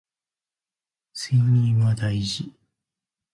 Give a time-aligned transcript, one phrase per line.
[1.13, 2.51] 睡眠は大事